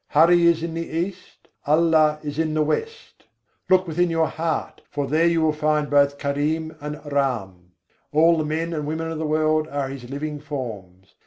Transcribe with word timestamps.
Hari 0.07 0.47
is 0.47 0.63
in 0.63 0.73
the 0.73 0.89
East: 0.89 1.47
Allah 1.67 2.17
is 2.23 2.39
in 2.39 2.55
the 2.55 2.63
West. 2.63 3.25
Look 3.69 3.85
within 3.85 4.09
your 4.09 4.27
heart, 4.29 4.81
for 4.89 5.05
there 5.05 5.27
you 5.27 5.43
will 5.43 5.53
find 5.53 5.91
both 5.91 6.17
Karim 6.17 6.75
and 6.81 6.99
Ram; 7.13 7.73
All 8.11 8.35
the 8.39 8.43
men 8.43 8.73
and 8.73 8.87
women 8.87 9.11
of 9.11 9.19
the 9.19 9.27
world 9.27 9.67
are 9.67 9.89
His 9.89 10.09
living 10.09 10.39
forms. 10.39 11.13